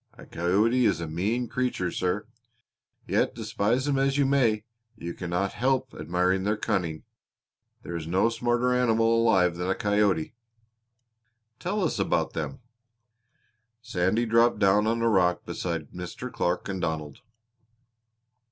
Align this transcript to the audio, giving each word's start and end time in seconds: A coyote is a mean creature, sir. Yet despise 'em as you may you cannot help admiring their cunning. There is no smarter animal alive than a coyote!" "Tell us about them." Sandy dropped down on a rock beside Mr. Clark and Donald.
A 0.15 0.25
coyote 0.25 0.83
is 0.87 0.99
a 0.99 1.05
mean 1.07 1.47
creature, 1.47 1.91
sir. 1.91 2.25
Yet 3.05 3.35
despise 3.35 3.87
'em 3.87 3.99
as 3.99 4.17
you 4.17 4.25
may 4.25 4.63
you 4.95 5.13
cannot 5.13 5.53
help 5.53 5.93
admiring 5.93 6.41
their 6.41 6.57
cunning. 6.57 7.03
There 7.83 7.95
is 7.95 8.07
no 8.07 8.29
smarter 8.29 8.73
animal 8.73 9.15
alive 9.21 9.55
than 9.57 9.69
a 9.69 9.75
coyote!" 9.75 10.33
"Tell 11.59 11.83
us 11.83 11.99
about 11.99 12.33
them." 12.33 12.61
Sandy 13.83 14.25
dropped 14.25 14.57
down 14.57 14.87
on 14.87 15.03
a 15.03 15.07
rock 15.07 15.45
beside 15.45 15.91
Mr. 15.91 16.33
Clark 16.33 16.67
and 16.67 16.81
Donald. 16.81 17.19